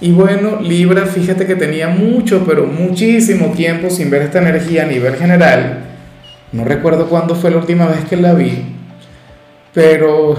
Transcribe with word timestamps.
Y 0.00 0.12
bueno, 0.12 0.60
Libra, 0.60 1.06
fíjate 1.06 1.44
que 1.44 1.56
tenía 1.56 1.88
mucho, 1.88 2.44
pero 2.46 2.66
muchísimo 2.66 3.52
tiempo 3.52 3.90
sin 3.90 4.10
ver 4.10 4.22
esta 4.22 4.38
energía 4.38 4.84
a 4.84 4.86
nivel 4.86 5.16
general. 5.16 5.80
No 6.52 6.64
recuerdo 6.64 7.08
cuándo 7.08 7.34
fue 7.34 7.50
la 7.50 7.56
última 7.56 7.86
vez 7.86 8.04
que 8.04 8.16
la 8.16 8.32
vi, 8.32 8.76
pero 9.74 10.36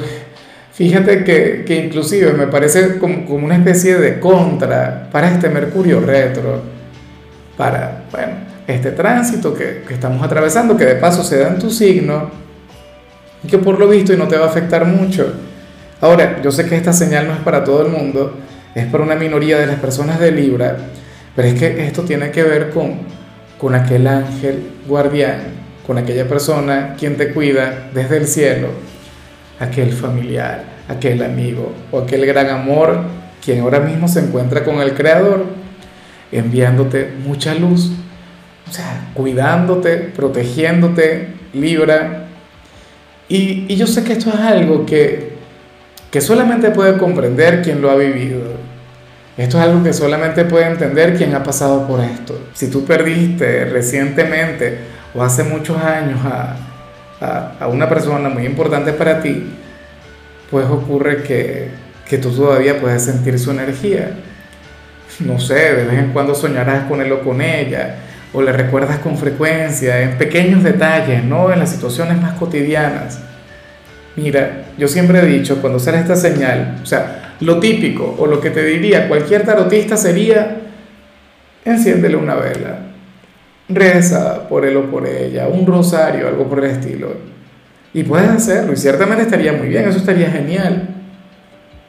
fíjate 0.72 1.26
que, 1.26 1.66
que 1.68 1.76
inclusive 1.76 2.34
me 2.34 2.48
parece 2.48 2.98
como, 3.00 3.26
como, 3.26 3.46
una 3.46 3.58
especie 3.58 3.98
de 3.98 4.20
contra 4.20 5.10
para 5.12 5.30
este 5.30 5.50
Mercurio 5.50 6.00
retro, 6.00 6.62
para, 7.58 8.06
bueno, 8.12 8.34
este 8.66 8.92
tránsito 8.92 9.54
que, 9.54 9.84
que 9.86 9.94
estamos 9.94 10.24
atravesando, 10.24 10.78
que 10.78 10.86
de 10.86 10.96
paso 10.96 11.22
se 11.22 11.38
da 11.38 11.50
en 11.50 11.60
tu 11.60 11.70
signo, 11.70 12.32
y 13.44 13.48
que 13.48 13.58
por 13.58 13.78
lo 13.78 13.90
visto 13.90 14.14
y 14.14 14.18
no 14.18 14.28
te 14.28 14.38
va 14.38 14.46
a 14.46 14.50
afectar 14.50 14.86
mucho. 14.86 15.34
Ahora, 16.02 16.42
yo 16.42 16.52
sé 16.52 16.66
que 16.66 16.78
esta 16.78 16.94
señal 16.94 17.28
no 17.28 17.34
es 17.34 17.40
para 17.40 17.64
todo 17.64 17.86
el 17.86 17.92
mundo, 17.92 18.34
es 18.80 18.86
para 18.88 19.04
una 19.04 19.16
minoría 19.16 19.58
de 19.58 19.68
las 19.68 19.80
personas 19.80 20.20
de 20.20 20.32
Libra, 20.32 20.78
pero 21.36 21.48
es 21.48 21.54
que 21.56 21.86
esto 21.86 22.04
tiene 22.04 22.32
que 22.32 22.44
ver 22.44 22.70
con, 22.72 23.00
con 23.58 23.76
aquel 23.76 24.08
ángel 24.08 24.64
guardián, 24.88 25.40
con 25.86 25.98
aquella 25.98 26.28
persona 26.28 26.96
quien 26.98 27.18
te 27.18 27.32
cuida 27.34 27.90
desde 27.94 28.18
el 28.18 28.28
cielo, 28.28 28.68
aquel 29.60 29.92
familiar, 29.92 30.64
aquel 30.88 31.24
amigo 31.24 31.74
o 31.92 32.00
aquel 32.00 32.26
gran 32.26 32.50
amor 32.50 33.20
quien 33.44 33.62
ahora 33.62 33.80
mismo 33.80 34.08
se 34.08 34.20
encuentra 34.20 34.64
con 34.64 34.82
el 34.82 34.94
Creador, 34.94 35.46
enviándote 36.32 37.12
mucha 37.26 37.56
luz, 37.56 37.92
o 38.68 38.72
sea, 38.72 39.10
cuidándote, 39.14 39.98
protegiéndote, 39.98 41.30
Libra. 41.54 42.28
Y, 43.28 43.66
y 43.68 43.76
yo 43.76 43.88
sé 43.88 44.04
que 44.04 44.14
esto 44.14 44.30
es 44.30 44.36
algo 44.36 44.86
que, 44.86 45.34
que 46.12 46.22
solamente 46.22 46.70
puede 46.72 46.98
comprender 46.98 47.62
quien 47.62 47.82
lo 47.82 47.90
ha 47.90 47.96
vivido. 47.96 48.42
Esto 49.40 49.58
es 49.58 49.64
algo 49.64 49.82
que 49.82 49.94
solamente 49.94 50.44
puede 50.44 50.66
entender 50.66 51.16
quien 51.16 51.34
ha 51.34 51.42
pasado 51.42 51.88
por 51.88 52.02
esto. 52.02 52.50
Si 52.54 52.70
tú 52.70 52.84
perdiste 52.84 53.64
recientemente 53.64 54.80
o 55.14 55.24
hace 55.24 55.46
muchos 55.46 55.82
años 55.82 56.20
a, 56.26 56.58
a, 57.58 57.68
una 57.70 57.88
persona 57.88 58.28
muy 58.28 58.46
importante 58.46 58.92
para 58.92 59.22
ti, 59.22 59.50
pues 60.52 60.66
ocurre 60.66 61.24
que, 61.24 61.70
que 62.06 62.18
tú 62.18 62.32
todavía 62.32 62.82
puedes 62.82 63.06
sentir 63.06 63.40
su 63.40 63.52
energía. 63.52 64.12
No 65.22 65.40
sé, 65.40 65.74
de 65.74 65.86
vez 65.86 66.00
en 66.00 66.12
cuando 66.12 66.36
soñarás 66.36 66.90
con 66.90 67.02
él 67.02 67.10
o 67.14 67.22
con 67.22 67.42
ella, 67.42 67.96
o 68.34 68.42
le 68.42 68.52
recuerdas 68.52 69.00
con 69.00 69.18
frecuencia, 69.18 70.02
en 70.02 70.18
pequeños 70.18 70.64
detalles, 70.64 71.24
¿no? 71.24 71.50
En 71.54 71.60
las 71.60 71.70
situaciones 71.70 72.22
más 72.22 72.34
cotidianas. 72.34 73.20
Mira, 74.18 74.66
yo 74.78 74.90
siempre 74.90 75.20
he 75.20 75.26
dicho, 75.26 75.62
cuando 75.62 75.80
sale 75.80 76.00
esta 76.00 76.18
señal, 76.18 76.80
o 76.84 76.86
sea, 76.86 77.29
lo 77.42 77.60
típico 77.60 78.16
o 78.18 78.28
lo 78.28 78.40
que 78.40 78.50
te 78.50 78.64
diría 78.64 79.08
cualquier 79.08 79.46
tarotista 79.46 79.98
sería, 79.98 80.62
enciéndele 81.64 82.16
una 82.16 82.36
vela, 82.36 82.80
reza 83.70 84.48
por 84.48 84.66
él 84.66 84.78
o 84.78 84.90
por 84.90 85.08
ella, 85.08 85.48
un 85.48 85.66
rosario, 85.66 86.28
algo 86.28 86.48
por 86.48 86.64
el 86.64 86.72
estilo. 86.72 87.14
Y 87.94 88.04
puedes 88.04 88.30
hacerlo, 88.30 88.74
y 88.74 88.78
ciertamente 88.78 89.24
estaría 89.24 89.54
muy 89.54 89.68
bien, 89.68 89.88
eso 89.88 89.98
estaría 89.98 90.30
genial. 90.30 90.90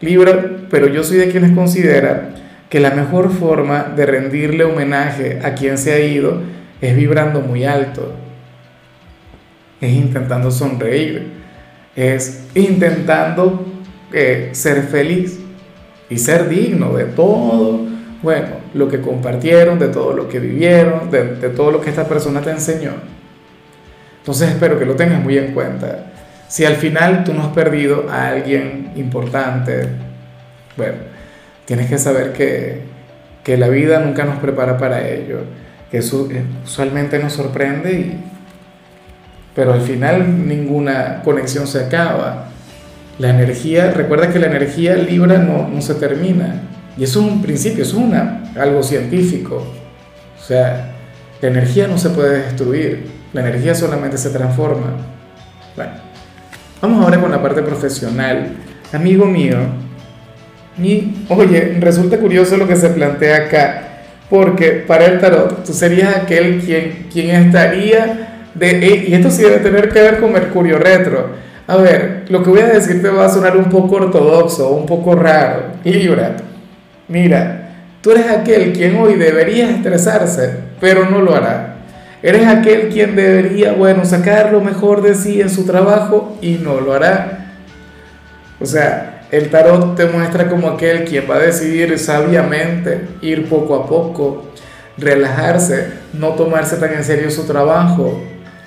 Libra, 0.01 0.47
pero 0.71 0.87
yo 0.87 1.05
soy 1.05 1.19
de 1.19 1.29
quienes 1.29 1.53
consideran 1.53 2.35
que 2.71 2.81
la 2.81 2.93
mejor 2.93 3.33
forma 3.33 3.93
de 3.95 4.07
rendirle 4.07 4.65
homenaje 4.65 5.41
a 5.43 5.55
quien 5.55 5.77
se 5.77 5.93
ha 5.93 6.01
ido 6.01 6.41
es 6.81 6.97
vibrando 6.97 7.41
muy 7.41 7.65
alto, 7.65 8.15
es 9.81 9.93
intentando 9.93 10.51
sonreír 10.51 11.41
es 11.97 12.45
intentando 12.55 13.70
eh, 14.13 14.51
ser 14.53 14.83
feliz 14.83 15.39
y 16.09 16.19
ser 16.19 16.49
digno 16.49 16.95
de 16.95 17.05
todo, 17.05 17.81
bueno, 18.23 18.49
lo 18.75 18.89
que 18.89 19.01
compartieron, 19.01 19.79
de 19.79 19.89
todo 19.89 20.13
lo 20.13 20.29
que 20.29 20.39
vivieron, 20.39 21.11
de, 21.11 21.37
de 21.37 21.49
todo 21.51 21.71
lo 21.71 21.81
que 21.81 21.91
esta 21.91 22.07
persona 22.07 22.41
te 22.41 22.51
enseñó. 22.51 22.93
Entonces 24.19 24.51
espero 24.51 24.79
que 24.79 24.85
lo 24.85 24.97
tengas 24.97 25.23
muy 25.23 25.39
en 25.39 25.53
cuenta. 25.55 26.07
Si 26.49 26.65
al 26.65 26.75
final 26.75 27.25
tú 27.25 27.33
no 27.33 27.43
has 27.43 27.53
perdido 27.53 28.07
a 28.11 28.29
alguien 28.29 28.93
importante, 28.97 29.89
bueno, 30.77 30.95
tienes 31.65 31.89
que 31.89 31.99
saber 31.99 32.33
que, 32.33 32.83
que 33.45 33.57
la 33.57 33.69
vida 33.69 34.01
nunca 34.01 34.25
nos 34.25 34.39
prepara 34.39 34.77
para 34.77 35.09
ello, 35.09 35.39
que 35.91 35.99
eso 35.99 36.29
usualmente 36.65 37.19
nos 37.19 37.33
sorprende 37.33 37.93
y, 37.93 38.25
pero 39.55 39.73
al 39.73 39.81
final 39.81 40.47
ninguna 40.47 41.23
conexión 41.23 41.67
se 41.67 41.85
acaba. 41.85 42.50
La 43.21 43.29
energía, 43.29 43.91
recuerda 43.91 44.33
que 44.33 44.39
la 44.39 44.47
energía 44.47 44.97
libra 44.97 45.37
no, 45.37 45.69
no 45.69 45.83
se 45.83 45.95
termina. 45.95 46.63
Y 46.97 47.05
eso 47.05 47.21
es 47.21 47.27
un 47.27 47.43
principio, 47.43 47.85
eso 47.85 47.99
es 47.99 48.03
una, 48.03 48.51
algo 48.59 48.83
científico. 48.83 49.63
O 50.39 50.43
sea, 50.43 50.95
la 51.43 51.49
energía 51.49 51.87
no 51.87 51.99
se 51.99 52.09
puede 52.09 52.45
destruir, 52.45 53.09
la 53.35 53.43
energía 53.43 53.75
solamente 53.75 54.17
se 54.17 54.31
transforma. 54.31 54.97
Bueno, 55.77 55.93
vamos 56.81 57.05
ahora 57.05 57.21
con 57.21 57.31
la 57.31 57.43
parte 57.43 57.63
profesional. 57.63 58.55
Amigo 58.91 59.27
mío, 59.27 59.59
y 60.79 61.27
oye, 61.29 61.77
resulta 61.79 62.17
curioso 62.17 62.57
lo 62.57 62.67
que 62.67 62.77
se 62.77 62.89
plantea 62.89 63.37
acá, 63.37 63.83
porque 64.31 64.83
para 64.87 65.05
el 65.05 65.21
tarot 65.21 65.63
tú 65.63 65.75
serías 65.75 66.17
aquel 66.17 66.61
quien, 66.61 67.09
quien 67.13 67.31
estaría 67.31 68.47
de, 68.55 69.05
y 69.09 69.13
esto 69.13 69.31
sí 69.31 69.43
debe 69.43 69.59
tener 69.59 69.91
que 69.91 70.01
ver 70.01 70.21
con 70.21 70.33
Mercurio 70.33 70.79
retro. 70.79 71.50
A 71.71 71.77
ver, 71.77 72.25
lo 72.29 72.43
que 72.43 72.51
voy 72.51 72.63
a 72.63 72.67
decirte 72.67 73.11
va 73.11 73.27
a 73.27 73.29
sonar 73.29 73.57
un 73.57 73.67
poco 73.67 73.95
ortodoxo, 73.95 74.71
un 74.71 74.87
poco 74.87 75.15
raro. 75.15 75.67
Libra, 75.85 76.35
mira, 77.07 77.77
tú 78.03 78.11
eres 78.11 78.29
aquel 78.29 78.73
quien 78.73 78.97
hoy 78.97 79.15
debería 79.15 79.71
estresarse, 79.71 80.53
pero 80.81 81.09
no 81.09 81.21
lo 81.21 81.33
hará. 81.33 81.77
Eres 82.25 82.45
aquel 82.49 82.89
quien 82.89 83.15
debería, 83.15 83.75
bueno, 83.75 84.05
sacar 84.05 84.51
lo 84.51 84.61
mejor 84.61 85.01
de 85.01 85.15
sí 85.15 85.41
en 85.41 85.49
su 85.49 85.65
trabajo 85.65 86.37
y 86.41 86.55
no 86.55 86.81
lo 86.81 86.93
hará. 86.93 87.53
O 88.61 88.67
sea, 88.67 89.29
el 89.31 89.49
tarot 89.49 89.95
te 89.95 90.07
muestra 90.07 90.49
como 90.49 90.71
aquel 90.71 91.05
quien 91.05 91.31
va 91.31 91.37
a 91.37 91.39
decidir 91.39 91.97
sabiamente 92.01 93.07
ir 93.23 93.49
poco 93.49 93.77
a 93.77 93.87
poco, 93.87 94.47
relajarse, 94.99 95.87
no 96.15 96.31
tomarse 96.31 96.79
tan 96.79 96.95
en 96.95 97.05
serio 97.05 97.31
su 97.31 97.47
trabajo, 97.47 98.21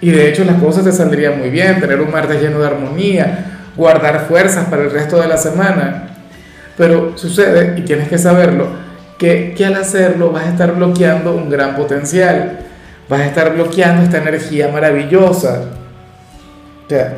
y 0.04 0.12
de 0.12 0.28
hecho 0.28 0.44
las 0.44 0.62
cosas 0.62 0.84
te 0.84 0.92
saldrían 0.92 1.40
muy 1.40 1.50
bien, 1.50 1.80
tener 1.80 2.02
un 2.02 2.12
martes 2.12 2.42
lleno 2.42 2.60
de 2.60 2.68
armonía, 2.68 3.46
guardar 3.78 4.26
fuerzas 4.28 4.66
para 4.66 4.84
el 4.84 4.92
resto 4.92 5.22
de 5.22 5.30
la 5.30 5.38
semana. 5.38 6.10
Pero 6.76 7.18
sucede, 7.18 7.80
y 7.80 7.84
tienes 7.84 8.10
que 8.10 8.18
saberlo, 8.18 8.68
que, 9.18 9.54
que 9.56 9.66
al 9.66 9.76
hacerlo 9.76 10.34
vas 10.34 10.44
a 10.44 10.50
estar 10.50 10.76
bloqueando 10.76 11.34
un 11.34 11.50
gran 11.50 11.78
potencial, 11.78 12.60
vas 13.08 13.22
a 13.22 13.26
estar 13.28 13.54
bloqueando 13.54 14.04
esta 14.04 14.18
energía 14.18 14.68
maravillosa. 14.68 15.70
O 16.86 16.90
sea, 16.90 17.14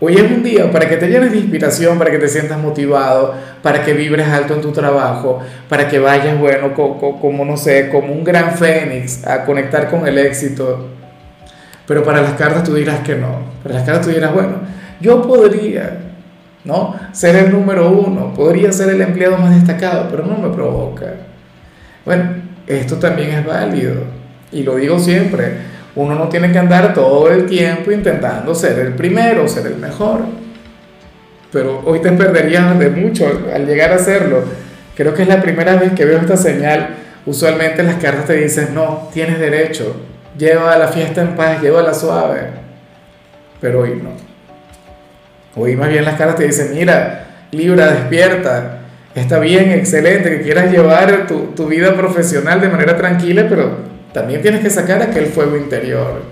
hoy 0.00 0.14
es 0.14 0.22
un 0.22 0.42
día 0.42 0.70
para 0.70 0.88
que 0.88 0.96
te 0.96 1.08
llenes 1.08 1.32
de 1.32 1.38
inspiración, 1.40 1.98
para 1.98 2.10
que 2.10 2.18
te 2.18 2.28
sientas 2.28 2.58
motivado, 2.58 3.34
para 3.62 3.84
que 3.84 3.92
vibres 3.92 4.28
alto 4.28 4.54
en 4.54 4.62
tu 4.62 4.72
trabajo, 4.72 5.40
para 5.68 5.88
que 5.88 5.98
vayas, 5.98 6.40
bueno, 6.40 6.72
como, 6.72 7.20
como 7.20 7.44
no 7.44 7.58
sé, 7.58 7.90
como 7.90 8.14
un 8.14 8.24
gran 8.24 8.52
fénix 8.56 9.26
a 9.26 9.44
conectar 9.44 9.90
con 9.90 10.08
el 10.08 10.16
éxito. 10.16 10.99
Pero 11.90 12.04
para 12.04 12.22
las 12.22 12.34
cartas 12.34 12.62
tú 12.62 12.76
dirás 12.76 13.00
que 13.00 13.16
no. 13.16 13.40
Para 13.64 13.74
las 13.74 13.84
cartas 13.84 14.06
tú 14.06 14.12
dirás, 14.12 14.32
bueno, 14.32 14.58
yo 15.00 15.22
podría, 15.26 15.98
¿no? 16.62 16.94
Ser 17.10 17.34
el 17.34 17.50
número 17.50 17.90
uno, 17.90 18.32
podría 18.32 18.70
ser 18.70 18.90
el 18.90 19.00
empleado 19.00 19.36
más 19.38 19.56
destacado, 19.56 20.06
pero 20.08 20.24
no 20.24 20.38
me 20.38 20.54
provoca. 20.54 21.06
Bueno, 22.04 22.30
esto 22.68 22.94
también 22.98 23.30
es 23.30 23.44
válido. 23.44 24.04
Y 24.52 24.62
lo 24.62 24.76
digo 24.76 25.00
siempre, 25.00 25.52
uno 25.96 26.14
no 26.14 26.28
tiene 26.28 26.52
que 26.52 26.60
andar 26.60 26.94
todo 26.94 27.28
el 27.28 27.46
tiempo 27.46 27.90
intentando 27.90 28.54
ser 28.54 28.78
el 28.78 28.92
primero, 28.92 29.48
ser 29.48 29.66
el 29.66 29.76
mejor. 29.78 30.20
Pero 31.50 31.82
hoy 31.84 31.98
te 31.98 32.12
perderías 32.12 32.78
de 32.78 32.88
mucho 32.90 33.26
al 33.52 33.66
llegar 33.66 33.90
a 33.90 33.96
hacerlo. 33.96 34.44
Creo 34.94 35.12
que 35.12 35.22
es 35.22 35.28
la 35.28 35.42
primera 35.42 35.74
vez 35.74 35.90
que 35.94 36.04
veo 36.04 36.18
esta 36.18 36.36
señal. 36.36 36.90
Usualmente 37.26 37.82
las 37.82 37.96
cartas 37.96 38.26
te 38.26 38.36
dicen, 38.36 38.76
no, 38.76 39.08
tienes 39.12 39.40
derecho, 39.40 39.96
lleva 40.36 40.76
la 40.76 40.88
fiesta 40.88 41.22
en 41.22 41.36
paz, 41.36 41.60
lleva 41.60 41.82
la 41.82 41.94
suave. 41.94 42.48
Pero 43.60 43.80
hoy 43.80 44.00
no. 44.02 44.10
Hoy 45.56 45.76
más 45.76 45.88
bien 45.88 46.04
las 46.04 46.16
caras 46.16 46.36
te 46.36 46.46
dicen, 46.46 46.70
mira, 46.74 47.26
Libra, 47.50 47.92
despierta. 47.92 48.78
Está 49.14 49.40
bien, 49.40 49.72
excelente, 49.72 50.30
que 50.30 50.42
quieras 50.42 50.70
llevar 50.70 51.26
tu, 51.26 51.46
tu 51.56 51.66
vida 51.66 51.94
profesional 51.96 52.60
de 52.60 52.68
manera 52.68 52.96
tranquila, 52.96 53.46
pero 53.48 53.78
también 54.12 54.40
tienes 54.40 54.60
que 54.60 54.70
sacar 54.70 55.02
aquel 55.02 55.26
fuego 55.26 55.56
interior. 55.56 56.22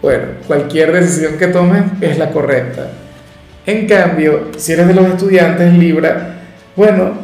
Bueno, 0.00 0.24
cualquier 0.46 0.92
decisión 0.92 1.36
que 1.38 1.48
tomes 1.48 1.82
es 2.00 2.18
la 2.18 2.30
correcta. 2.30 2.88
En 3.66 3.86
cambio, 3.86 4.48
si 4.56 4.72
eres 4.72 4.86
de 4.86 4.94
los 4.94 5.06
estudiantes 5.06 5.74
Libra, 5.74 6.36
bueno, 6.76 7.14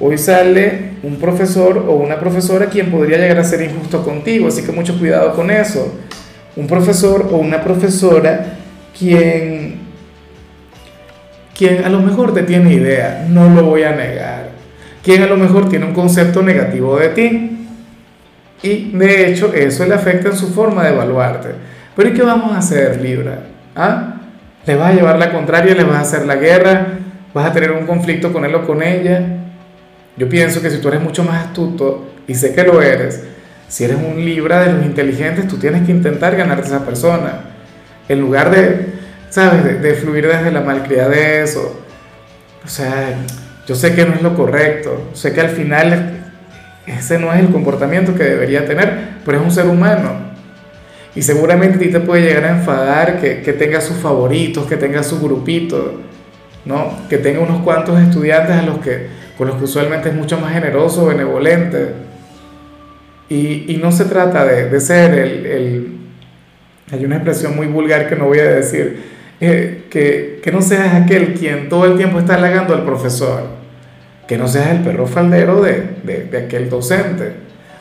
hoy 0.00 0.16
sale 0.16 0.93
un 1.04 1.16
profesor 1.16 1.84
o 1.86 1.96
una 1.96 2.18
profesora 2.18 2.66
quien 2.66 2.90
podría 2.90 3.18
llegar 3.18 3.38
a 3.38 3.44
ser 3.44 3.60
injusto 3.62 4.02
contigo, 4.02 4.48
así 4.48 4.62
que 4.62 4.72
mucho 4.72 4.98
cuidado 4.98 5.34
con 5.34 5.50
eso. 5.50 5.94
Un 6.56 6.66
profesor 6.66 7.28
o 7.30 7.36
una 7.36 7.62
profesora 7.62 8.56
quien, 8.98 9.80
quien 11.56 11.84
a 11.84 11.90
lo 11.90 12.00
mejor 12.00 12.32
te 12.32 12.42
tiene 12.42 12.72
idea, 12.72 13.26
no 13.28 13.50
lo 13.50 13.64
voy 13.64 13.82
a 13.82 13.94
negar, 13.94 14.48
quien 15.02 15.22
a 15.22 15.26
lo 15.26 15.36
mejor 15.36 15.68
tiene 15.68 15.84
un 15.84 15.92
concepto 15.92 16.42
negativo 16.42 16.98
de 16.98 17.08
ti. 17.10 17.50
Y 18.62 18.92
de 18.92 19.28
hecho 19.28 19.52
eso 19.52 19.84
le 19.84 19.94
afecta 19.94 20.30
en 20.30 20.36
su 20.36 20.48
forma 20.54 20.84
de 20.84 20.94
evaluarte. 20.94 21.50
Pero 21.94 22.08
¿y 22.08 22.12
qué 22.14 22.22
vamos 22.22 22.52
a 22.52 22.58
hacer, 22.58 22.98
Libra? 22.98 23.40
¿Ah? 23.76 24.14
¿Le 24.64 24.74
vas 24.74 24.92
a 24.92 24.94
llevar 24.94 25.18
la 25.18 25.30
contraria? 25.30 25.74
¿Le 25.74 25.84
vas 25.84 25.96
a 25.96 26.00
hacer 26.00 26.24
la 26.24 26.36
guerra? 26.36 26.86
¿Vas 27.34 27.50
a 27.50 27.52
tener 27.52 27.72
un 27.72 27.84
conflicto 27.84 28.32
con 28.32 28.46
él 28.46 28.54
o 28.54 28.66
con 28.66 28.82
ella? 28.82 29.43
Yo 30.16 30.28
pienso 30.28 30.62
que 30.62 30.70
si 30.70 30.78
tú 30.78 30.88
eres 30.88 31.00
mucho 31.00 31.24
más 31.24 31.46
astuto, 31.46 32.06
y 32.26 32.34
sé 32.34 32.54
que 32.54 32.62
lo 32.62 32.80
eres, 32.80 33.22
si 33.68 33.84
eres 33.84 33.96
un 33.96 34.24
Libra 34.24 34.60
de 34.64 34.72
los 34.72 34.84
inteligentes, 34.84 35.48
tú 35.48 35.56
tienes 35.56 35.84
que 35.84 35.92
intentar 35.92 36.36
ganarte 36.36 36.64
a 36.64 36.66
esa 36.66 36.84
persona. 36.84 37.40
En 38.08 38.20
lugar 38.20 38.50
de, 38.50 38.86
¿sabes?, 39.30 39.82
de, 39.82 39.94
fluir 39.94 40.28
desde 40.28 40.50
la 40.50 40.60
malcriadez 40.60 41.56
o... 41.56 41.82
O 42.64 42.68
sea, 42.68 43.14
yo 43.66 43.74
sé 43.74 43.94
que 43.94 44.06
no 44.06 44.14
es 44.14 44.22
lo 44.22 44.34
correcto, 44.34 45.10
sé 45.12 45.34
que 45.34 45.40
al 45.42 45.50
final 45.50 46.24
ese 46.86 47.18
no 47.18 47.32
es 47.32 47.40
el 47.40 47.50
comportamiento 47.50 48.14
que 48.14 48.24
debería 48.24 48.64
tener, 48.64 49.16
pero 49.24 49.38
es 49.38 49.44
un 49.44 49.50
ser 49.50 49.66
humano. 49.66 50.12
Y 51.14 51.22
seguramente 51.22 51.76
a 51.76 51.78
ti 51.78 51.88
te 51.88 52.00
puede 52.00 52.22
llegar 52.22 52.44
a 52.44 52.58
enfadar 52.58 53.20
que, 53.20 53.42
que 53.42 53.52
tenga 53.52 53.80
sus 53.80 53.96
favoritos, 53.96 54.66
que 54.66 54.76
tenga 54.76 55.02
su 55.02 55.20
grupito, 55.20 56.00
¿no? 56.64 56.98
Que 57.10 57.18
tenga 57.18 57.40
unos 57.40 57.62
cuantos 57.62 58.00
estudiantes 58.00 58.56
a 58.56 58.62
los 58.62 58.78
que, 58.78 59.08
con 59.36 59.48
los 59.48 59.56
que 59.56 59.64
usualmente 59.64 60.08
es 60.08 60.14
mucho 60.14 60.38
más 60.38 60.52
generoso, 60.52 61.06
benevolente. 61.06 61.88
Y, 63.28 63.72
y 63.72 63.80
no 63.82 63.90
se 63.90 64.04
trata 64.04 64.44
de, 64.44 64.68
de 64.68 64.80
ser 64.80 65.14
el, 65.14 65.46
el, 65.46 65.96
Hay 66.92 67.04
una 67.04 67.16
expresión 67.16 67.56
muy 67.56 67.66
vulgar 67.66 68.08
que 68.08 68.16
no 68.16 68.26
voy 68.26 68.38
a 68.38 68.50
decir, 68.50 69.02
eh, 69.40 69.86
que, 69.90 70.40
que 70.42 70.52
no 70.52 70.62
seas 70.62 70.94
aquel 70.94 71.34
quien 71.34 71.68
todo 71.68 71.86
el 71.86 71.96
tiempo 71.96 72.18
está 72.18 72.34
halagando 72.34 72.74
al 72.74 72.84
profesor, 72.84 73.42
que 74.28 74.38
no 74.38 74.46
seas 74.46 74.68
el 74.70 74.80
perro 74.82 75.06
faldero 75.06 75.62
de, 75.62 75.82
de, 76.02 76.24
de 76.24 76.38
aquel 76.38 76.68
docente, 76.68 77.32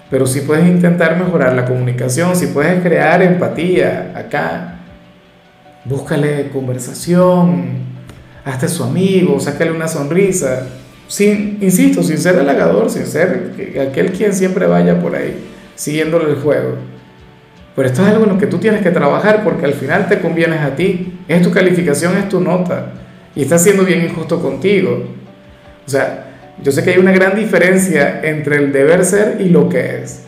pero 0.10 0.26
sí 0.26 0.42
puedes 0.42 0.66
intentar 0.68 1.18
mejorar 1.18 1.54
la 1.54 1.66
comunicación, 1.66 2.36
si 2.36 2.48
puedes 2.48 2.82
crear 2.82 3.22
empatía 3.22 4.14
acá, 4.16 4.80
búscale 5.86 6.50
conversación, 6.50 7.84
hazte 8.46 8.68
su 8.68 8.84
amigo, 8.84 9.40
sácale 9.40 9.72
una 9.72 9.88
sonrisa, 9.88 10.68
sin, 11.08 11.58
insisto, 11.62 12.04
sin 12.04 12.18
ser 12.18 12.38
halagador, 12.40 12.90
sin 12.90 13.06
ser 13.06 13.52
aquel 13.82 14.12
quien 14.12 14.34
siempre 14.34 14.66
vaya 14.66 15.00
por 15.00 15.16
ahí 15.16 15.36
siguiéndole 15.76 16.30
el 16.30 16.36
juego. 16.36 16.76
Pero 17.76 17.88
esto 17.88 18.04
es 18.04 18.10
algo 18.10 18.26
en 18.26 18.32
lo 18.32 18.38
que 18.38 18.48
tú 18.48 18.60
tienes 18.60 18.82
que 18.82 18.92
trabajar 18.92 19.44
porque 19.44 19.66
al 19.66 19.74
final 19.74 20.08
te 20.08 20.20
convienes 20.20 20.62
a 20.62 20.76
ti. 20.76 21.20
Es 21.28 21.42
tu 21.42 21.52
calificación, 21.52 22.16
es 22.18 22.30
tu 22.30 22.40
nota. 22.40 22.94
Y 23.36 23.42
estás 23.42 23.64
siendo 23.64 23.84
bien 23.84 24.04
injusto 24.04 24.42
contigo. 24.42 25.06
O 25.86 25.90
sea, 25.90 26.26
yo 26.62 26.72
sé 26.72 26.84
que 26.84 26.92
hay 26.92 27.00
una 27.00 27.12
gran 27.12 27.36
diferencia 27.36 28.22
entre 28.24 28.58
el 28.58 28.72
deber 28.72 29.04
ser 29.04 29.38
y 29.42 29.50
lo 29.50 29.70
que 29.70 30.04
es. 30.04 30.24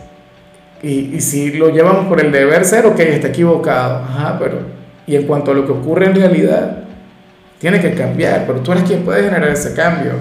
Y, 0.81 1.19
si 1.21 1.51
lo 1.51 1.69
llevamos 1.69 2.07
por 2.07 2.19
el 2.19 2.31
deber 2.31 2.65
ser, 2.65 2.85
ok, 2.85 2.99
está 2.99 3.27
equivocado. 3.27 4.03
Ajá, 4.03 4.37
pero. 4.39 4.59
Y 5.07 5.15
en 5.15 5.23
cuanto 5.23 5.51
a 5.51 5.53
lo 5.53 5.65
que 5.65 5.71
ocurre 5.71 6.07
en 6.07 6.15
realidad, 6.15 6.83
tiene 7.59 7.79
que 7.79 7.93
cambiar, 7.93 8.45
pero 8.47 8.59
tú 8.59 8.71
eres 8.71 8.83
quien 8.83 9.03
puede 9.03 9.23
generar 9.23 9.49
ese 9.49 9.73
cambio. 9.73 10.13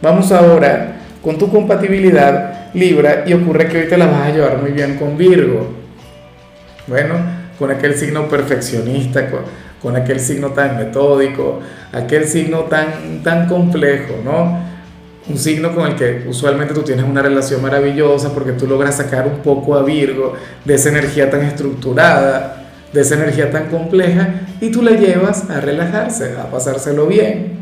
Vamos 0.00 0.30
ahora 0.30 0.96
con 1.22 1.38
tu 1.38 1.50
compatibilidad 1.50 2.70
Libra 2.74 3.24
y 3.26 3.32
ocurre 3.32 3.66
que 3.66 3.78
hoy 3.78 3.88
te 3.88 3.96
la 3.96 4.06
vas 4.06 4.28
a 4.28 4.30
llevar 4.30 4.58
muy 4.58 4.70
bien 4.70 4.96
con 4.96 5.16
Virgo. 5.16 5.66
Bueno, 6.86 7.14
con 7.58 7.70
aquel 7.72 7.94
signo 7.94 8.28
perfeccionista, 8.28 9.28
con, 9.28 9.40
con 9.82 9.96
aquel 9.96 10.20
signo 10.20 10.50
tan 10.50 10.76
metódico, 10.76 11.60
aquel 11.92 12.26
signo 12.26 12.60
tan, 12.64 13.22
tan 13.24 13.48
complejo, 13.48 14.14
¿no? 14.24 14.60
Un 15.28 15.36
signo 15.36 15.74
con 15.74 15.88
el 15.88 15.96
que 15.96 16.24
usualmente 16.28 16.74
tú 16.74 16.82
tienes 16.82 17.04
una 17.04 17.20
relación 17.20 17.60
maravillosa 17.60 18.32
porque 18.32 18.52
tú 18.52 18.66
logras 18.68 18.96
sacar 18.96 19.26
un 19.26 19.38
poco 19.38 19.74
a 19.74 19.82
Virgo 19.82 20.34
de 20.64 20.74
esa 20.74 20.90
energía 20.90 21.28
tan 21.28 21.42
estructurada, 21.42 22.68
de 22.92 23.00
esa 23.00 23.16
energía 23.16 23.50
tan 23.50 23.66
compleja 23.66 24.28
y 24.60 24.70
tú 24.70 24.80
la 24.82 24.92
llevas 24.92 25.50
a 25.50 25.60
relajarse, 25.60 26.36
a 26.38 26.50
pasárselo 26.50 27.06
bien, 27.06 27.58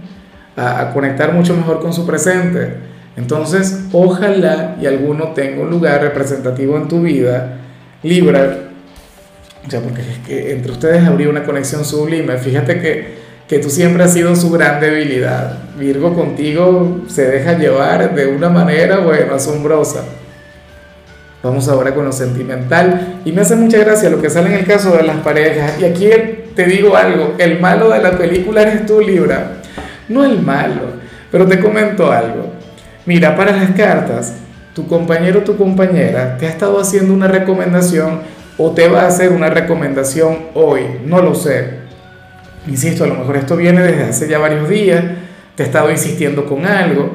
a, 0.57 0.81
a, 0.81 0.93
conectar 0.93 1.33
mucho 1.33 1.55
mejor 1.55 1.81
con 1.81 1.93
su 1.93 2.07
presente. 2.07 2.75
Entonces, 3.17 3.85
ojalá 3.93 4.77
y 4.81 4.87
alguno 4.87 5.29
tenga 5.29 5.63
un 5.63 5.71
lugar 5.71 6.03
representativo 6.03 6.77
en 6.77 6.89
tu 6.89 7.03
vida, 7.03 7.59
Libra, 8.03 8.67
o 9.67 9.71
sea, 9.71 9.81
porque 9.81 10.01
es 10.01 10.19
que 10.27 10.53
entre 10.53 10.71
ustedes 10.71 11.05
habría 11.05 11.29
una 11.29 11.45
conexión 11.45 11.85
sublime. 11.85 12.39
Fíjate 12.39 12.81
que, 12.81 13.15
que 13.49 13.59
tú 13.59 13.69
siempre 13.69 14.05
has 14.05 14.13
sido 14.13 14.37
su 14.37 14.51
gran 14.51 14.81
debilidad. 14.81 15.59
Virgo 15.77 16.15
contigo 16.15 17.03
se 17.09 17.27
deja 17.27 17.59
llevar 17.59 18.15
de 18.15 18.27
una 18.29 18.49
manera, 18.49 18.99
bueno, 18.99 19.35
asombrosa. 19.35 20.05
Vamos 21.43 21.69
ahora 21.69 21.95
con 21.95 22.05
lo 22.05 22.13
sentimental. 22.13 23.21
Y 23.25 23.33
me 23.33 23.43
hace 23.43 23.57
mucha 23.57 23.79
gracia 23.79 24.09
lo 24.09 24.21
que 24.21 24.31
sale 24.31 24.49
en 24.49 24.55
el 24.55 24.67
caso 24.67 24.97
de 24.97 25.03
las 25.03 25.19
parejas. 25.19 25.81
Y 25.81 25.85
aquí 25.85 26.11
te 26.55 26.65
digo 26.65 26.97
algo, 26.97 27.35
el 27.39 27.61
malo 27.61 27.91
de 27.91 28.01
la 28.01 28.17
película 28.17 28.63
eres 28.63 28.87
tú, 28.87 29.01
Libra. 29.01 29.63
No 30.09 30.25
el 30.25 30.41
malo, 30.43 30.83
pero 31.31 31.47
te 31.47 31.61
comento 31.61 32.11
algo. 32.13 32.53
Mira, 33.07 33.37
para 33.37 33.57
las 33.57 33.71
cartas, 33.73 34.35
tu 34.75 34.87
compañero 34.87 35.41
o 35.41 35.43
tu 35.43 35.57
compañera 35.57 36.37
te 36.37 36.47
ha 36.47 36.51
estado 36.51 36.81
haciendo 36.81 37.15
una 37.15 37.29
recomendación 37.29 38.21
o 38.59 38.73
te 38.73 38.89
va 38.89 39.03
a 39.03 39.07
hacer 39.07 39.33
una 39.33 39.49
recomendación 39.49 40.47
hoy, 40.55 40.83
no 41.05 41.23
lo 41.23 41.35
sé. 41.35 41.87
Insisto, 42.67 43.05
a 43.05 43.07
lo 43.07 43.15
mejor 43.15 43.37
esto 43.37 43.57
viene 43.57 43.83
desde 43.83 44.05
hace 44.05 44.29
ya 44.29 44.39
varios 44.39 44.69
días, 44.69 45.05
te 45.55 45.63
ha 45.63 45.67
estado 45.67 45.91
insistiendo 45.91 46.47
con 46.47 46.67
algo. 46.67 47.11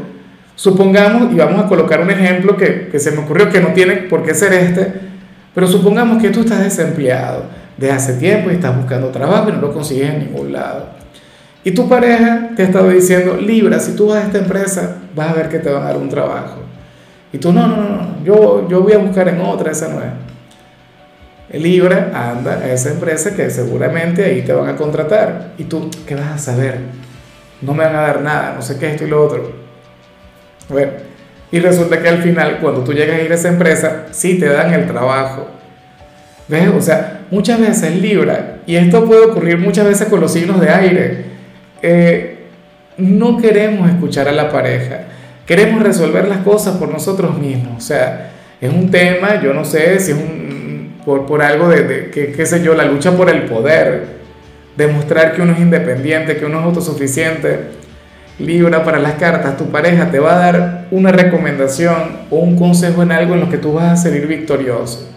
Supongamos, 0.56 1.34
y 1.34 1.36
vamos 1.36 1.64
a 1.64 1.68
colocar 1.68 2.02
un 2.02 2.12
ejemplo 2.12 2.56
que, 2.56 2.90
que 2.90 3.00
se 3.00 3.12
me 3.12 3.20
ocurrió 3.20 3.50
que 3.50 3.60
no 3.60 3.70
tiene 3.70 3.96
por 3.96 4.24
qué 4.24 4.34
ser 4.34 4.54
este, 4.54 4.94
pero 5.54 5.68
supongamos 5.68 6.22
que 6.22 6.30
tú 6.30 6.42
estás 6.42 6.64
desempleado 6.64 7.46
de 7.78 7.92
hace 7.92 8.14
tiempo 8.14 8.50
y 8.50 8.54
estás 8.54 8.76
buscando 8.78 9.08
trabajo 9.10 9.50
y 9.50 9.54
no 9.54 9.62
lo 9.62 9.74
consigues 9.74 10.10
en 10.10 10.20
ningún 10.20 10.54
lado. 10.54 11.01
Y 11.64 11.72
tu 11.72 11.88
pareja 11.88 12.50
te 12.56 12.64
ha 12.64 12.66
estado 12.66 12.90
diciendo, 12.90 13.38
Libra, 13.38 13.80
si 13.80 13.96
tú 13.96 14.08
vas 14.08 14.24
a 14.24 14.28
esta 14.28 14.40
empresa, 14.40 14.98
vas 15.16 15.30
a 15.30 15.34
ver 15.34 15.50
que 15.50 15.60
te 15.60 15.70
van 15.70 15.84
a 15.84 15.88
dar 15.88 15.98
un 15.98 16.10
trabajo. 16.10 16.62
Y 17.32 17.38
tú, 17.38 17.54
no, 17.54 17.68
no, 17.68 17.78
no, 17.78 18.24
yo, 18.24 18.68
yo 18.68 18.82
voy 18.82 18.94
a 18.94 18.98
buscar 18.98 19.28
en 19.28 19.40
otra, 19.42 19.72
esa 19.72 19.88
no 19.88 20.00
es. 20.02 21.62
Libra 21.62 22.12
anda 22.14 22.54
a 22.54 22.72
esa 22.72 22.92
empresa 22.92 23.36
que 23.36 23.50
seguramente 23.50 24.24
ahí 24.24 24.42
te 24.42 24.54
van 24.54 24.70
a 24.70 24.76
contratar. 24.76 25.52
Y 25.58 25.66
tú, 25.66 25.90
¿qué 26.08 26.16
vas 26.16 26.32
a 26.32 26.38
saber? 26.38 26.80
No 27.62 27.74
me 27.74 27.84
van 27.84 27.96
a 27.96 28.02
dar 28.02 28.22
nada, 28.22 28.54
no 28.56 28.62
sé 28.62 28.78
qué, 28.78 28.92
esto 28.92 29.04
y 29.04 29.08
lo 29.10 29.26
otro. 29.26 29.52
Bueno, 30.70 30.92
y 31.52 31.60
resulta 31.60 32.02
que 32.02 32.08
al 32.08 32.24
final, 32.24 32.60
cuando 32.60 32.84
tú 32.84 32.94
llegas 32.94 33.20
a 33.20 33.22
ir 33.22 33.32
a 33.32 33.36
esa 33.36 33.50
empresa, 33.50 34.06
sí 34.12 34.40
te 34.40 34.48
dan 34.48 34.74
el 34.74 34.88
trabajo. 34.88 35.48
¿Ves? 36.48 36.70
O 36.70 36.82
sea, 36.82 37.22
muchas 37.30 37.60
veces 37.60 37.96
Libra, 38.02 38.58
y 38.66 38.76
esto 38.76 39.06
puede 39.06 39.26
ocurrir 39.26 39.58
muchas 39.58 39.86
veces 39.86 40.08
con 40.08 40.22
los 40.22 40.34
signos 40.34 40.60
de 40.60 40.70
aire, 40.70 41.31
eh, 41.82 42.38
no 42.98 43.38
queremos 43.38 43.90
escuchar 43.90 44.28
a 44.28 44.32
la 44.32 44.52
pareja, 44.52 45.02
queremos 45.46 45.82
resolver 45.82 46.28
las 46.28 46.40
cosas 46.40 46.78
por 46.78 46.90
nosotros 46.90 47.38
mismos. 47.38 47.78
O 47.78 47.82
sea, 47.82 48.32
es 48.60 48.72
un 48.72 48.92
tema, 48.92 49.42
yo 49.42 49.54
no 49.54 49.66
sé 49.66 50.00
si 50.00 50.12
es 50.12 50.18
por, 51.06 51.26
por 51.26 51.42
algo 51.42 51.68
de, 51.68 51.84
de 51.84 52.12
que, 52.12 52.32
qué 52.32 52.46
sé 52.46 52.64
yo, 52.64 52.76
la 52.76 52.86
lucha 52.86 53.12
por 53.18 53.30
el 53.30 53.44
poder, 53.44 54.22
demostrar 54.78 55.34
que 55.34 55.42
uno 55.42 55.54
es 55.54 55.60
independiente, 55.60 56.38
que 56.38 56.46
uno 56.46 56.60
es 56.60 56.66
autosuficiente. 56.66 57.82
Libra 58.40 58.84
para 58.84 59.00
las 59.00 59.14
cartas, 59.14 59.58
tu 59.58 59.70
pareja 59.70 60.10
te 60.10 60.20
va 60.20 60.34
a 60.34 60.52
dar 60.52 60.88
una 60.90 61.12
recomendación 61.12 62.22
o 62.30 62.38
un 62.38 62.56
consejo 62.56 63.04
en 63.04 63.12
algo 63.12 63.36
en 63.36 63.42
lo 63.42 63.50
que 63.50 63.58
tú 63.58 63.74
vas 63.74 63.92
a 63.92 64.04
salir 64.04 64.26
victorioso. 64.26 65.12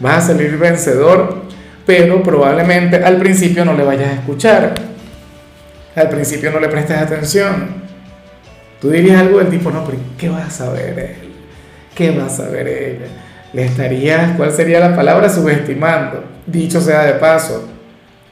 Vas 0.00 0.24
a 0.24 0.32
salir 0.32 0.56
vencedor, 0.56 1.42
pero 1.86 2.22
probablemente 2.22 2.96
al 2.96 3.18
principio 3.18 3.64
no 3.64 3.74
le 3.74 3.84
vayas 3.84 4.08
a 4.08 4.14
escuchar 4.14 4.74
al 5.94 6.08
principio 6.08 6.50
no 6.50 6.60
le 6.60 6.68
prestes 6.68 6.96
atención. 6.96 7.82
Tú 8.80 8.90
dirías 8.90 9.20
algo 9.20 9.38
del 9.38 9.48
tipo, 9.48 9.70
no, 9.70 9.84
pero 9.84 9.98
¿qué 10.18 10.28
va 10.28 10.46
a 10.46 10.50
saber 10.50 10.98
él? 10.98 11.32
¿Qué 11.94 12.10
va 12.16 12.26
a 12.26 12.30
saber 12.30 12.66
ella? 12.66 13.06
Le 13.52 13.64
estarías, 13.64 14.36
¿cuál 14.36 14.50
sería 14.50 14.80
la 14.80 14.96
palabra? 14.96 15.28
Subestimando, 15.28 16.24
dicho 16.46 16.80
sea 16.80 17.04
de 17.04 17.12
paso. 17.14 17.68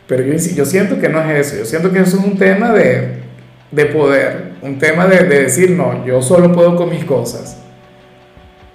Pero 0.07 0.25
yo, 0.25 0.35
yo 0.35 0.64
siento 0.64 0.99
que 0.99 1.09
no 1.09 1.23
es 1.23 1.47
eso, 1.47 1.59
yo 1.59 1.64
siento 1.64 1.93
que 1.93 2.00
eso 2.00 2.19
es 2.19 2.25
un 2.25 2.37
tema 2.37 2.73
de, 2.73 3.21
de 3.71 3.87
poder, 3.87 4.55
un 4.62 4.79
tema 4.79 5.07
de, 5.07 5.25
de 5.25 5.43
decir, 5.43 5.71
no, 5.71 6.05
yo 6.05 6.21
solo 6.21 6.52
puedo 6.52 6.75
con 6.75 6.90
mis 6.90 7.05
cosas. 7.05 7.59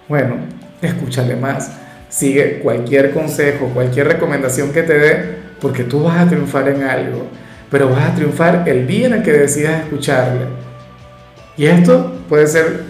Bueno, 0.08 0.38
escúchale 0.82 1.36
más, 1.36 1.72
sigue 2.08 2.60
cualquier 2.60 3.12
consejo, 3.12 3.70
cualquier 3.74 4.08
recomendación 4.08 4.72
que 4.72 4.84
te 4.84 4.98
dé, 4.98 5.36
porque 5.60 5.84
tú 5.84 6.04
vas 6.04 6.20
a 6.20 6.30
triunfar 6.30 6.70
en 6.70 6.84
algo, 6.84 7.28
pero 7.76 7.90
vas 7.90 8.06
a 8.06 8.16
triunfar 8.16 8.64
el 8.68 8.88
día 8.88 9.08
en 9.08 9.16
el 9.16 9.22
que 9.22 9.34
decidas 9.34 9.82
escucharle. 9.82 10.46
Y 11.58 11.66
esto 11.66 12.14
puede 12.30 12.48
ser 12.48 12.84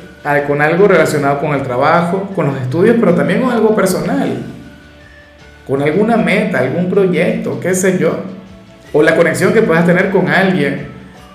con 0.46 0.62
algo 0.62 0.88
relacionado 0.88 1.40
con 1.40 1.56
el 1.56 1.64
trabajo, 1.64 2.30
con 2.36 2.46
los 2.46 2.62
estudios, 2.62 2.96
pero 3.00 3.16
también 3.16 3.42
con 3.42 3.50
algo 3.50 3.76
personal, 3.76 4.44
con 5.66 5.82
alguna 5.82 6.18
meta, 6.18 6.60
algún 6.60 6.88
proyecto, 6.88 7.60
qué 7.60 7.74
sé 7.74 7.98
yo, 7.98 8.20
o 8.94 9.02
la 9.02 9.16
conexión 9.16 9.54
que 9.54 9.64
puedas 9.64 9.88
tener 9.88 10.12
con 10.12 10.30
alguien. 10.30 10.86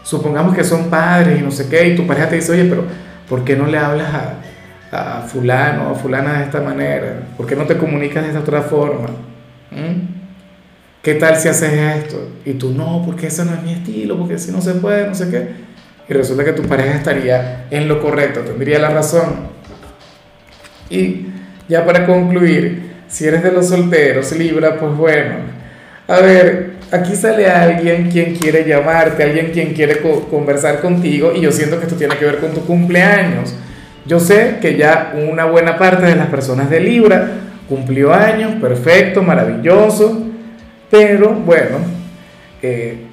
Supongamos 0.05 0.55
que 0.55 0.63
son 0.63 0.89
padres 0.89 1.41
y 1.41 1.43
no 1.43 1.51
sé 1.51 1.69
qué, 1.69 1.89
y 1.89 1.97
tu 1.97 2.07
pareja 2.07 2.29
te 2.29 2.37
dice, 2.37 2.53
oye, 2.53 2.67
pero 2.67 2.85
¿por 3.29 3.43
qué 3.43 3.57
no 3.57 3.67
le 3.67 3.79
hablas 3.79 4.15
a, 4.93 5.17
a 5.19 5.23
fulano 5.23 5.89
o 5.89 5.91
a 5.91 5.95
fulana 5.97 6.35
de 6.35 6.45
esta 6.45 6.61
manera? 6.61 7.17
¿Por 7.37 7.49
qué 7.49 7.57
no 7.57 7.65
te 7.65 7.77
comunicas 7.77 8.23
de 8.23 8.29
esta 8.29 8.43
otra 8.43 8.63
forma? 8.63 9.09
¿Mm? 9.73 10.20
¿Qué 11.03 11.15
tal 11.15 11.37
si 11.37 11.49
haces 11.49 11.73
esto? 11.73 12.29
Y 12.45 12.53
tú, 12.55 12.73
no, 12.73 13.03
porque 13.07 13.29
ese 13.29 13.45
no 13.47 13.55
es 13.55 13.63
mi 13.63 13.73
estilo, 13.73 14.19
porque 14.19 14.39
si 14.39 14.53
no 14.53 14.61
se 14.61 14.75
puede, 14.75 15.07
no 15.07 15.15
sé 15.15 15.31
qué. 15.31 15.49
Y 16.09 16.13
resulta 16.13 16.45
que 16.45 16.53
tu 16.53 16.63
pareja 16.65 16.97
estaría 16.97 17.67
en 17.71 17.89
lo 17.89 18.03
correcto, 18.03 18.41
tendría 18.41 18.79
la 18.79 18.91
razón. 18.91 19.49
Y 20.91 21.27
ya 21.69 21.87
para 21.87 22.05
concluir, 22.05 22.91
si 23.09 23.27
eres 23.27 23.43
de 23.43 23.53
los 23.53 23.69
solteros, 23.69 24.31
Libra, 24.33 24.79
pues 24.79 24.95
bueno, 24.95 25.37
a 26.07 26.21
ver, 26.21 26.73
aquí 26.91 27.17
sale 27.17 27.47
alguien 27.49 28.11
quien 28.11 28.35
quiere 28.35 28.69
llamarte, 28.69 29.23
alguien 29.23 29.53
quien 29.53 29.73
quiere 29.73 30.01
conversar 30.31 30.81
contigo 30.81 31.33
y 31.35 31.41
yo 31.41 31.53
siento 31.53 31.79
que 31.79 31.85
esto 31.85 31.97
tiene 31.97 32.17
que 32.17 32.27
ver 32.27 32.39
con 32.39 32.51
tu 32.51 32.67
cumpleaños. 32.67 33.55
Yo 34.05 34.21
sé 34.21 34.57
que 34.61 34.77
ya 34.77 35.15
una 35.31 35.45
buena 35.47 35.79
parte 35.79 36.05
de 36.05 36.17
las 36.17 36.27
personas 36.27 36.69
de 36.69 36.81
Libra 36.81 37.31
cumplió 37.69 38.13
años, 38.13 38.61
perfecto, 38.61 39.23
maravilloso, 39.23 40.30
pero 40.91 41.31
bueno, 41.31 41.79
eh, 42.63 43.07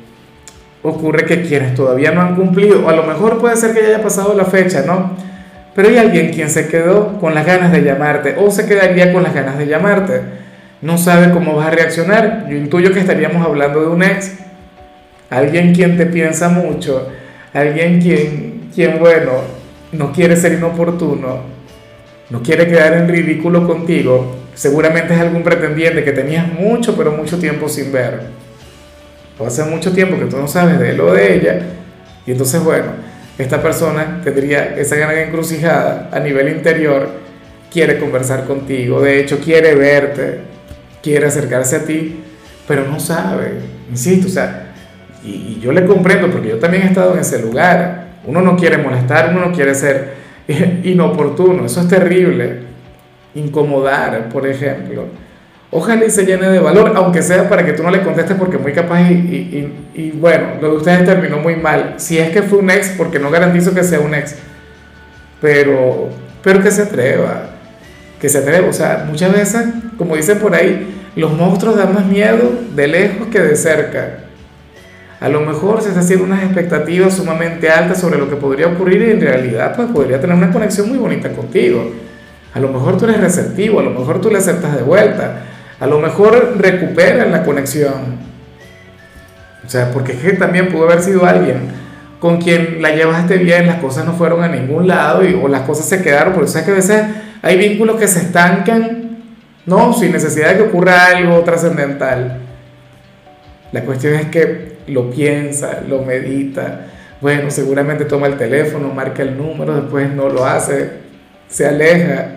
ocurre 0.81 1.25
que 1.25 1.43
quienes 1.43 1.75
todavía 1.75 2.11
no 2.11 2.21
han 2.21 2.35
cumplido, 2.35 2.89
a 2.89 2.95
lo 2.95 3.03
mejor 3.03 3.39
puede 3.39 3.55
ser 3.55 3.73
que 3.73 3.81
ya 3.81 3.87
haya 3.87 4.01
pasado 4.01 4.33
la 4.33 4.45
fecha, 4.45 4.83
¿no? 4.85 5.15
Pero 5.75 5.89
hay 5.89 5.97
alguien 5.97 6.31
quien 6.31 6.49
se 6.49 6.67
quedó 6.67 7.19
con 7.19 7.35
las 7.35 7.45
ganas 7.45 7.71
de 7.71 7.83
llamarte 7.83 8.35
o 8.39 8.49
se 8.49 8.65
quedaría 8.65 9.13
con 9.13 9.21
las 9.21 9.35
ganas 9.35 9.59
de 9.59 9.67
llamarte. 9.67 10.21
No 10.81 10.97
sabe 10.97 11.31
cómo 11.31 11.55
vas 11.55 11.67
a 11.67 11.71
reaccionar. 11.71 12.47
Yo 12.49 12.57
intuyo 12.57 12.91
que 12.91 12.99
estaríamos 12.99 13.45
hablando 13.45 13.81
de 13.81 13.87
un 13.87 14.01
ex, 14.01 14.33
alguien 15.29 15.75
quien 15.75 15.95
te 15.97 16.07
piensa 16.07 16.49
mucho, 16.49 17.09
alguien 17.53 18.01
quien, 18.01 18.69
quien 18.73 18.97
bueno, 18.97 19.33
no 19.91 20.11
quiere 20.11 20.35
ser 20.35 20.53
inoportuno, 20.53 21.41
no 22.29 22.41
quiere 22.41 22.67
quedar 22.67 22.93
en 22.93 23.07
ridículo 23.07 23.67
contigo, 23.67 24.35
seguramente 24.57 25.13
es 25.13 25.19
algún 25.19 25.43
pretendiente 25.43 26.03
que 26.03 26.11
tenías 26.11 26.51
mucho, 26.51 26.97
pero 26.97 27.11
mucho 27.11 27.37
tiempo 27.37 27.69
sin 27.69 27.91
ver. 27.91 28.21
O 29.37 29.45
hace 29.45 29.63
mucho 29.63 29.93
tiempo 29.93 30.17
que 30.17 30.25
tú 30.25 30.35
no 30.37 30.47
sabes 30.47 30.79
de 30.79 30.89
él 30.89 30.99
o 30.99 31.13
de 31.13 31.35
ella. 31.35 31.59
Y 32.25 32.31
entonces, 32.31 32.61
bueno, 32.63 32.87
esta 33.37 33.61
persona 33.61 34.19
tendría 34.23 34.75
esa 34.75 34.95
gran 34.95 35.15
encrucijada 35.15 36.09
a 36.11 36.19
nivel 36.19 36.49
interior, 36.49 37.07
quiere 37.71 37.99
conversar 37.99 38.45
contigo, 38.45 38.99
de 38.99 39.19
hecho 39.19 39.39
quiere 39.39 39.75
verte, 39.75 40.39
quiere 41.03 41.27
acercarse 41.27 41.75
a 41.75 41.85
ti, 41.85 42.23
pero 42.67 42.83
no 42.85 42.99
sabe, 42.99 43.59
insisto, 43.91 44.27
o 44.27 44.31
sea, 44.31 44.73
y, 45.23 45.29
y 45.29 45.59
yo 45.61 45.71
le 45.71 45.85
comprendo 45.85 46.31
porque 46.31 46.49
yo 46.49 46.57
también 46.57 46.83
he 46.83 46.87
estado 46.87 47.13
en 47.13 47.19
ese 47.19 47.39
lugar. 47.39 48.07
Uno 48.25 48.41
no 48.41 48.57
quiere 48.57 48.77
molestar, 48.79 49.29
uno 49.29 49.45
no 49.45 49.51
quiere 49.53 49.75
ser 49.75 50.15
inoportuno, 50.83 51.65
eso 51.67 51.81
es 51.81 51.87
terrible 51.87 52.66
incomodar, 53.35 54.29
por 54.29 54.47
ejemplo. 54.47 55.05
Ojalá 55.69 56.05
y 56.05 56.09
se 56.09 56.25
llene 56.25 56.49
de 56.49 56.59
valor, 56.59 56.93
aunque 56.95 57.21
sea 57.21 57.49
para 57.49 57.65
que 57.65 57.73
tú 57.73 57.83
no 57.83 57.91
le 57.91 58.01
contestes 58.01 58.37
porque 58.37 58.57
muy 58.57 58.71
capaz 58.71 59.11
y, 59.11 59.69
y, 59.93 60.11
bueno, 60.11 60.47
lo 60.61 60.71
de 60.71 60.77
ustedes 60.77 61.03
terminó 61.03 61.39
muy 61.39 61.57
mal. 61.57 61.95
Si 61.97 62.17
es 62.17 62.29
que 62.29 62.41
fue 62.41 62.59
un 62.59 62.69
ex, 62.69 62.93
porque 62.97 63.19
no 63.19 63.29
garantizo 63.29 63.73
que 63.73 63.83
sea 63.83 63.99
un 63.99 64.15
ex, 64.15 64.35
pero, 65.41 66.07
pero 66.41 66.61
que 66.61 66.71
se 66.71 66.83
atreva, 66.83 67.49
que 68.19 68.29
se 68.29 68.37
atreva. 68.37 68.69
O 68.69 68.73
sea, 68.73 69.05
muchas 69.09 69.33
veces, 69.33 69.65
como 69.97 70.15
dicen 70.15 70.39
por 70.39 70.55
ahí, 70.55 70.87
los 71.17 71.33
monstruos 71.33 71.75
dan 71.75 71.93
más 71.93 72.05
miedo 72.05 72.49
de 72.73 72.87
lejos 72.87 73.27
que 73.27 73.41
de 73.41 73.55
cerca. 73.57 74.19
A 75.19 75.27
lo 75.29 75.41
mejor 75.41 75.81
se 75.81 75.89
está 75.89 76.01
haciendo 76.01 76.25
unas 76.25 76.43
expectativas 76.43 77.15
sumamente 77.15 77.69
altas 77.69 77.99
sobre 77.99 78.19
lo 78.19 78.29
que 78.29 78.35
podría 78.35 78.67
ocurrir 78.67 79.01
y 79.01 79.11
en 79.11 79.21
realidad 79.21 79.75
pues 79.75 79.89
podría 79.89 80.21
tener 80.21 80.35
una 80.35 80.51
conexión 80.51 80.87
muy 80.89 80.97
bonita 80.97 81.29
contigo. 81.31 81.91
A 82.57 82.59
lo 82.59 82.69
mejor 82.69 82.97
tú 82.97 83.05
eres 83.05 83.21
receptivo, 83.21 83.79
a 83.81 83.83
lo 83.83 83.91
mejor 83.91 84.19
tú 84.19 84.31
le 84.31 84.39
aceptas 84.39 84.75
de 84.75 84.81
vuelta, 84.81 85.43
a 85.79 85.85
lo 85.85 85.99
mejor 85.99 86.55
recuperan 86.57 87.31
la 87.31 87.43
conexión. 87.43 88.17
O 89.63 89.69
sea, 89.69 89.91
porque 89.91 90.13
es 90.13 90.19
que 90.21 90.33
también 90.33 90.69
pudo 90.69 90.85
haber 90.85 91.03
sido 91.03 91.23
alguien 91.23 91.69
con 92.19 92.41
quien 92.41 92.81
la 92.81 92.95
llevaste 92.95 93.37
bien, 93.37 93.67
las 93.67 93.75
cosas 93.75 94.05
no 94.05 94.13
fueron 94.13 94.43
a 94.43 94.47
ningún 94.47 94.87
lado 94.87 95.23
y, 95.23 95.39
o 95.39 95.47
las 95.47 95.61
cosas 95.67 95.85
se 95.85 96.01
quedaron. 96.01 96.33
Por 96.33 96.45
eso 96.45 96.57
es 96.57 96.65
que 96.65 96.71
a 96.71 96.73
veces 96.73 97.03
hay 97.43 97.57
vínculos 97.59 97.99
que 97.99 98.07
se 98.07 98.21
estancan, 98.21 99.19
¿no? 99.67 99.93
Sin 99.93 100.11
necesidad 100.11 100.49
de 100.49 100.55
que 100.55 100.63
ocurra 100.63 101.15
algo 101.15 101.39
trascendental. 101.41 102.39
La 103.71 103.81
cuestión 103.81 104.15
es 104.15 104.29
que 104.29 104.77
lo 104.87 105.11
piensa, 105.11 105.81
lo 105.87 106.01
medita. 106.01 106.87
Bueno, 107.21 107.51
seguramente 107.51 108.05
toma 108.05 108.25
el 108.25 108.35
teléfono, 108.35 108.87
marca 108.87 109.21
el 109.21 109.37
número, 109.37 109.75
después 109.75 110.11
no 110.11 110.27
lo 110.27 110.43
hace, 110.43 110.89
se 111.47 111.67
aleja 111.67 112.36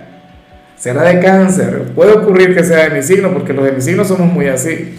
será 0.80 1.02
de 1.02 1.20
cáncer, 1.20 1.92
puede 1.94 2.12
ocurrir 2.12 2.54
que 2.54 2.64
sea 2.64 2.88
de 2.88 2.90
mi 2.90 3.02
signo, 3.02 3.32
porque 3.32 3.52
los 3.52 3.64
de 3.66 3.72
mi 3.72 3.80
signo 3.82 4.04
somos 4.04 4.32
muy 4.32 4.48
así. 4.48 4.98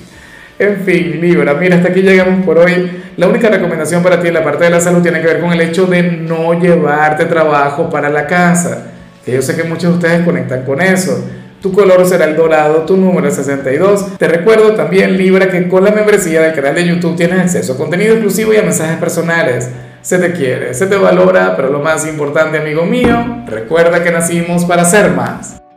En 0.60 0.82
fin, 0.82 1.20
Libra, 1.20 1.56
mira, 1.56 1.78
hasta 1.78 1.90
aquí 1.90 2.04
llegamos 2.04 2.46
por 2.46 2.60
hoy. 2.60 3.02
La 3.18 3.28
única 3.28 3.50
recomendación 3.50 4.04
para 4.04 4.22
ti 4.22 4.28
en 4.28 4.36
la 4.36 4.44
parte 4.44 4.64
de 4.66 4.70
la 4.70 4.80
salud 4.80 5.02
tiene 5.02 5.20
que 5.20 5.26
ver 5.26 5.40
con 5.42 5.52
el 5.52 5.60
hecho 5.60 5.88
de 5.88 6.04
no 6.04 6.54
llevarte 6.54 7.26
trabajo 7.26 7.90
para 7.90 8.10
la 8.10 8.28
casa, 8.28 8.92
que 9.26 9.34
yo 9.34 9.42
sé 9.42 9.56
que 9.56 9.64
muchos 9.64 9.90
de 9.90 9.96
ustedes 9.98 10.24
conectan 10.24 10.64
con 10.64 10.82
eso. 10.82 11.28
Tu 11.64 11.74
color 11.74 12.06
será 12.08 12.26
el 12.26 12.36
dorado, 12.36 12.86
tu 12.86 12.96
número 12.96 13.28
es 13.28 13.36
62. 13.36 14.20
Te 14.20 14.28
recuerdo 14.28 14.74
también, 14.74 15.18
Libra, 15.18 15.50
que 15.50 15.68
con 15.68 15.84
la 15.84 15.92
membresía 15.92 16.42
del 16.42 16.54
canal 16.54 16.76
de 16.76 16.88
YouTube 16.88 17.16
tienes 17.16 17.40
acceso 17.40 17.74
a 17.74 17.78
contenido 17.78 18.14
exclusivo 18.14 18.54
y 18.54 18.58
a 18.58 18.64
mensajes 18.64 18.98
personales. 18.98 19.70
Se 20.04 20.20
te 20.20 20.32
quiere, 20.32 20.76
se 20.76 20.86
te 20.86 20.96
valora, 20.96 21.56
pero 21.56 21.72
lo 21.72 21.80
más 21.80 22.08
importante, 22.08 22.60
amigo 22.60 22.86
mío, 22.86 23.44
recuerda 23.48 24.04
que 24.04 24.12
nacimos 24.12 24.66
para 24.66 24.86
ser 24.86 25.12
más. 25.12 25.61